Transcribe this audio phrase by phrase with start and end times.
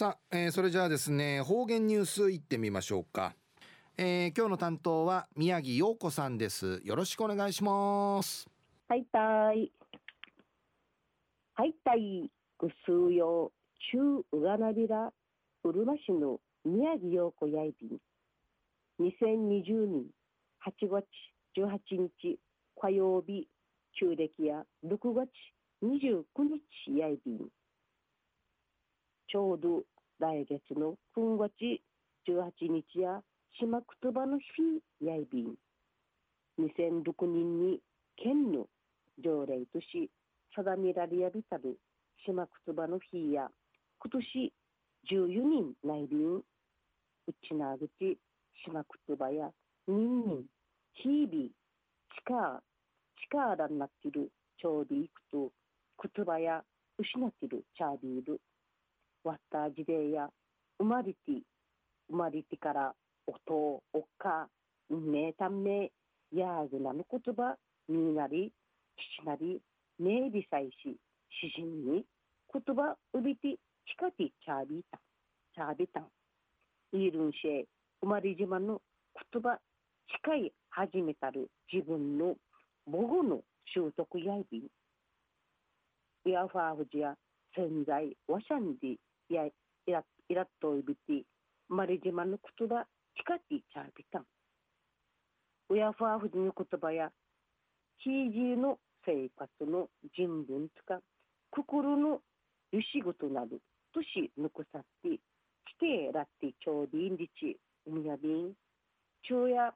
[0.00, 3.34] さあ、えー、それじゃあですね方言ニュースいってみましょうか、
[3.98, 6.80] えー、今日の担当は宮城陽子さんです。
[6.84, 8.48] よろしくお願いします。
[8.88, 9.70] はいたい。
[11.52, 13.52] はいたいぐすうよ
[13.92, 15.12] 中うがなびら
[15.64, 17.98] うるま市の宮城陽子やいびん。
[19.06, 20.04] 2020年
[20.64, 21.04] 8月
[21.58, 21.78] 18
[22.22, 22.38] 日
[22.80, 23.46] 火曜日
[24.00, 25.28] 旧暦や6月
[25.84, 26.24] 29
[26.88, 26.98] 日
[29.30, 29.84] ちょうど
[30.18, 31.52] 来月の9月
[32.28, 33.20] 18日や
[33.60, 34.44] 島くつばの日
[35.00, 35.54] やいびん。
[36.58, 37.80] 2006年に
[38.16, 38.66] 県の
[39.22, 40.10] 条例とし
[40.56, 41.78] 定められやびたる
[42.26, 43.48] 島くつばの日や
[44.00, 44.52] 今年
[45.08, 46.44] 14人内便う
[47.48, 48.18] ちなぐち
[48.64, 49.50] 島くつばや
[49.86, 50.42] 人人
[50.94, 51.48] 日々
[52.26, 52.60] 力
[53.32, 54.28] 力になってる
[54.60, 55.52] ちょうどいくと
[55.96, 56.64] くつばや
[56.98, 58.40] 失ってるチャービール
[59.24, 60.28] わった事例や
[60.78, 61.18] 生まれて
[62.08, 62.94] 生まれてから
[63.26, 64.48] 音おっか
[64.88, 65.90] 運命短命
[66.32, 67.56] やぐなの言葉
[67.88, 68.52] みなり
[69.20, 69.60] 父なり
[69.98, 70.96] ねびさいし
[71.40, 72.04] 詩人に
[72.52, 74.98] 言葉うびて近てチャービータ
[75.54, 76.06] チャービタン
[76.92, 77.64] イルンシェ
[78.00, 78.80] 生まれ島の
[79.32, 79.58] 言葉
[80.24, 82.34] 近い始めたる自分の
[82.90, 83.40] 母語の
[83.72, 84.62] 習得やいびん。
[86.26, 87.14] イヤファーフジや
[87.54, 88.96] 潜在ワシャンデ
[89.34, 89.52] やイ
[89.90, 91.24] ライラッといびて
[91.68, 92.84] マリジマの言葉
[93.16, 94.24] 近てチャービタン
[95.70, 97.10] ウヤファーフジの言葉や
[97.98, 101.00] ヒージーの生活の人文とか
[101.50, 102.20] 心の
[102.72, 103.60] ゆしごとなる
[103.92, 105.18] としぬくさってき
[105.78, 108.52] てらってちょうりんりちうみやびん
[109.22, 109.72] 昼夜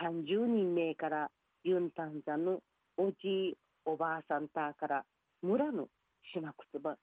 [0.00, 1.28] 30人目から
[1.64, 2.60] ユンタンザの
[2.96, 5.04] おじいおばあさんたから
[5.42, 5.88] 村の
[6.34, 6.96] 島くつば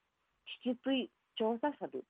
[0.64, 2.04] 父とい調査さる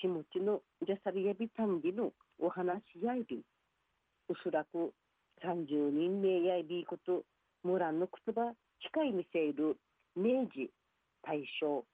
[0.00, 3.40] 気持ちのジャサリヤビタンディのお話やいび
[4.28, 4.92] おそらく
[5.44, 7.22] 30人目やいびこと
[7.62, 8.52] 村のくつば
[8.82, 9.76] 近い見せる
[10.16, 10.70] 明治
[11.22, 11.84] 大正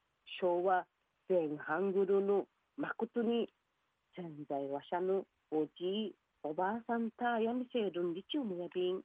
[0.40, 0.86] 昭和
[1.28, 2.46] 前半ぐるの
[2.78, 3.48] 誠に
[4.16, 9.02] 潜在話者のおじいおばあさんたやみせるんりちゅうむやびん。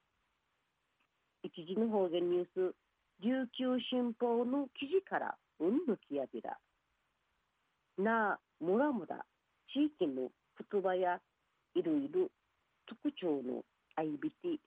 [1.44, 2.75] 一時の方言ニュース
[3.22, 6.57] 琉球新報の記事からうんぬきやびら。
[7.98, 9.26] なあむらむら
[9.74, 10.30] 地域の
[10.72, 11.20] 言葉や
[11.76, 12.28] いろいろ
[12.88, 13.64] 特徴の
[13.96, 14.59] あいびて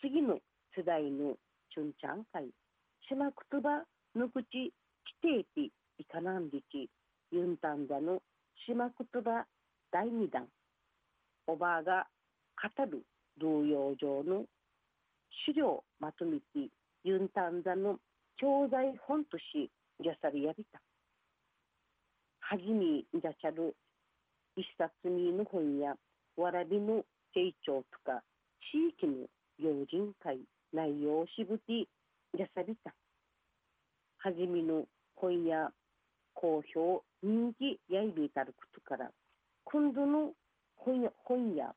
[0.00, 0.38] 次の
[0.76, 1.36] 世代の
[1.72, 2.48] チュンチャン会。
[3.08, 3.84] 島言葉
[4.16, 4.72] の口規
[5.20, 6.88] 定ていかなんりち
[7.30, 8.20] ユンタンザの
[8.66, 9.44] 島言葉
[9.92, 10.46] 第二弾。
[11.46, 12.06] おばあが
[12.76, 13.04] 語る
[13.40, 14.44] 童謡上の
[15.46, 16.70] 資料まとめて
[17.02, 17.98] ユンタンザの
[18.36, 19.70] 教材本とし
[20.02, 20.80] じゃさりやびた。
[22.46, 23.74] はじめいらっしゃる
[24.56, 25.94] 一冊にの本や
[26.36, 28.22] わらびの成長とか
[28.72, 29.26] 地域の
[29.58, 30.38] 要人会
[30.72, 31.88] 内容をしぶて
[32.36, 32.92] じゃさびた
[34.18, 34.84] はじめの
[35.16, 35.70] 本や
[36.34, 39.10] 好評人気やいびたることから
[39.64, 40.32] 今度の
[40.76, 41.72] 本や本や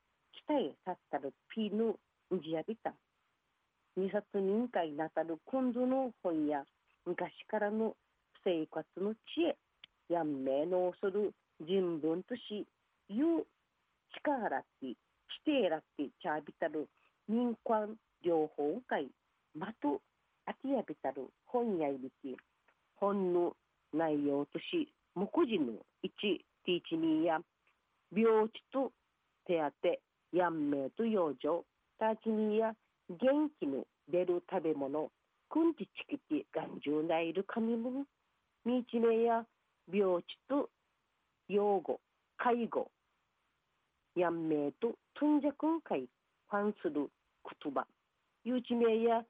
[0.46, 1.96] 期待さったるピーの
[2.30, 2.92] うじやびた。
[3.96, 6.62] 二冊人会なさる今度の本や
[7.06, 7.94] 昔からの
[8.44, 9.56] 生活の知恵。
[10.08, 12.66] やんめのする人文とし
[13.08, 13.44] いう
[14.14, 14.96] 力って規
[15.44, 16.88] 定らってちゃびたる
[17.28, 19.08] 民間両方会
[19.54, 20.00] まと
[20.46, 22.36] あきやびたる本やいびき
[22.96, 23.52] 本の
[23.94, 25.72] 内容とし目次の
[26.04, 26.10] 1
[26.64, 27.38] ティーチミーや
[28.14, 28.92] 病地と
[29.46, 31.64] 手当やんめと養生
[31.98, 32.72] たちにや
[33.08, 35.10] 元気の出る食べ物
[35.50, 38.04] くんちちきて頑丈ないる紙物
[38.66, 39.44] 道名や
[39.92, 40.68] 病地と
[41.48, 42.00] 養護
[42.36, 42.90] 介護
[44.14, 46.08] やんめいととんじゃくんかい
[46.50, 47.10] フする
[47.62, 47.86] 言葉。
[48.44, 49.22] ゆうち名や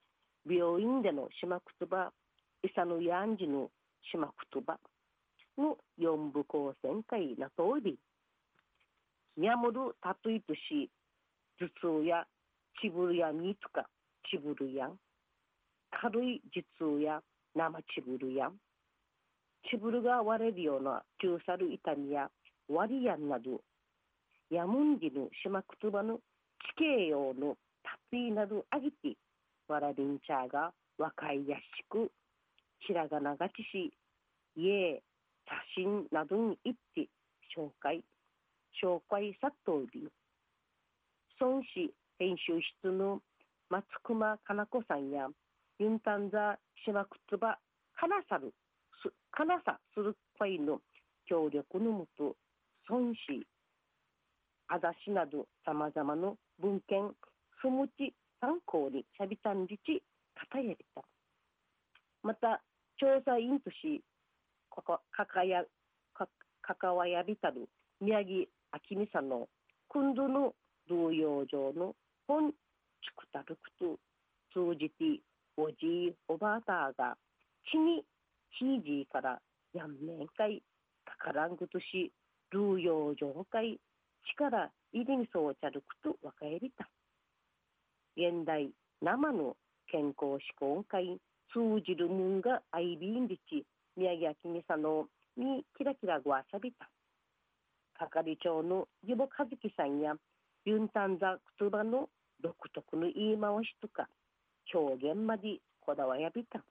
[0.48, 2.12] 病院での島言葉
[2.62, 3.70] いさのやんじの
[4.12, 4.78] 島言葉
[5.56, 7.98] の四部構成会なとおり
[9.36, 10.90] にゃむるたといとし
[11.58, 12.24] 頭痛や
[12.80, 13.86] ちぶるやみつか
[14.30, 14.98] ちぶるやん。
[15.90, 16.42] 軽い
[16.78, 17.20] 頭痛や
[17.54, 18.52] 生ちぶるやん。
[19.70, 22.30] ちぶるが割れるような中さる痛みや
[22.68, 23.60] 割りやんなど
[24.50, 26.18] やむんじぬ島くつばの
[26.76, 29.16] 地形用のたついなどあぎて
[29.68, 32.10] わらびんちゃが若いやしく
[32.80, 33.92] ひらがながちし
[34.56, 35.02] 家
[35.76, 37.08] 写真などに行って
[37.56, 38.02] 紹介
[38.82, 40.08] 紹介さとり
[41.40, 41.64] 孫子
[42.18, 43.20] 編集室の
[43.70, 45.28] 松熊かな子さんや
[45.78, 47.58] ユンタンザ島くつば
[47.94, 48.52] かなさる
[49.38, 50.80] かなさする会の
[51.30, 52.34] 協力のもと
[52.90, 53.46] 孫子
[54.66, 57.08] あだしなどさまざまな文献
[57.62, 60.02] すむち参考にしゃびたんりち
[60.34, 61.02] かたやりた。
[62.24, 62.60] また
[62.98, 64.02] 調査員とし
[64.74, 65.62] かかかかや
[66.14, 66.26] か
[66.60, 67.68] かかわやびたる
[68.00, 68.46] 宮城
[68.90, 69.46] 明美さんの
[69.88, 70.52] 君度の
[70.88, 71.94] 同様上の
[72.26, 72.54] 本ち
[73.16, 73.98] くたるくと
[74.52, 75.22] 通じて
[75.56, 77.16] おじいおばあたが
[77.70, 78.02] 地に
[78.50, 79.40] ひいじいから
[79.74, 80.62] やんめんかい
[81.04, 82.12] かからんぐとし
[82.50, 83.78] ルーヨー上会
[84.36, 86.88] 力入りにそうちゃるくとわかえりた。
[88.16, 89.56] 現代生の
[89.90, 91.18] 健康志向会
[91.52, 93.64] 通じるもんがアイビンリチ
[93.96, 95.06] 宮城明美さの
[95.36, 96.88] にキラキラごあしゃびた。
[97.98, 100.14] 係長の義母和樹さんや
[100.64, 102.08] ユンタンザ言葉の
[102.42, 104.08] 独特の言い回しとか
[104.72, 106.62] 表現までこだわやびた。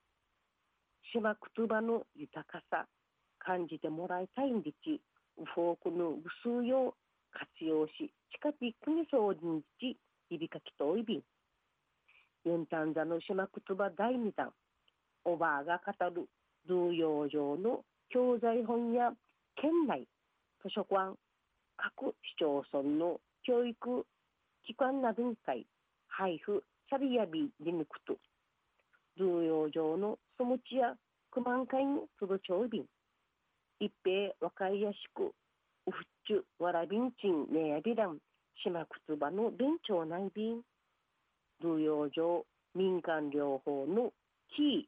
[1.14, 2.86] 島言葉の豊かさ
[3.40, 5.02] 感じてもらいたいんでち
[5.56, 6.94] フォークの無数用
[7.32, 9.98] 活用し近く国そうにち
[10.30, 11.24] 指かきといびん。
[12.46, 14.52] ユンタンザの島言葉第二弾。
[15.24, 16.28] おばあが語る
[16.68, 19.12] 同様上の教材本や
[19.56, 20.08] 県内
[20.64, 21.16] 図書館。
[21.78, 24.06] 各市町村の教育
[24.66, 25.66] 機関などに会
[26.08, 28.18] 配布サリヤビで抜くと。
[29.18, 30.94] 同様上のそむちや
[31.32, 32.86] 九万回に届ちょうびん
[33.80, 35.34] 一平若いやしく
[35.88, 35.94] うふっ
[36.28, 38.18] ちゅわらびんちんねやびらん
[38.64, 40.62] 島くつばの弁長内便
[41.62, 44.12] 同様上民間療法の
[44.56, 44.88] 木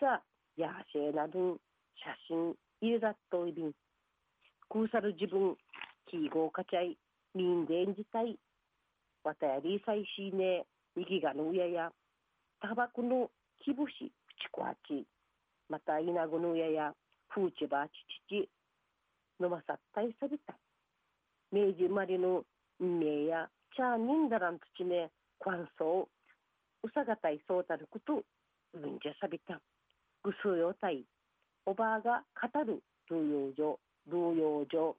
[0.00, 0.22] 草
[0.56, 1.58] やせなど
[2.02, 3.72] 写真入れだっといびん
[4.68, 5.56] くうさる自分
[6.10, 6.96] 記号かちゃい
[7.34, 8.36] 民伝自体
[9.24, 10.64] わたやりさいしね
[10.96, 11.90] 右がの上や
[12.60, 13.30] タバコの
[13.64, 14.12] 木節ち
[14.52, 15.06] こあち
[15.68, 16.92] また稲子の上や
[17.28, 17.92] フーチバチ
[18.28, 18.48] チチ
[19.40, 20.54] のまさったいさびた。
[21.52, 22.44] 明治生まれの
[22.80, 25.10] 運命やチャーニンダラン土ね
[25.40, 26.08] quan 想
[26.82, 28.22] うさがたいそうたること
[28.74, 29.60] うんじゃさびた。
[30.22, 31.04] ぐすよたい
[31.66, 34.96] おばあが語る同様上同様上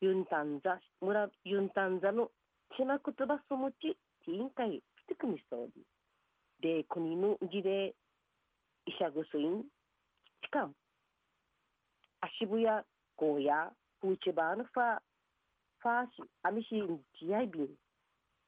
[0.00, 2.30] ユンタンザ村ユンタンザの
[2.76, 3.96] 島くつばすもち
[4.26, 5.99] 委員会ピテクミソーデです
[6.60, 7.94] で国の儀礼
[8.86, 9.62] 医者ぐすいん
[10.42, 10.72] 期間
[12.20, 12.82] 足部や
[13.16, 13.70] ゴーヤ
[14.00, 14.98] フーチバーのファ
[15.78, 17.68] ファーシアミシンチアイビン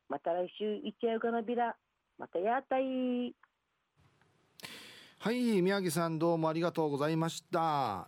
[0.09, 1.75] また来週行っちゃうかなびら
[2.19, 3.35] またやったい。
[5.19, 8.01] はい宮城さんどうもありがとうございました。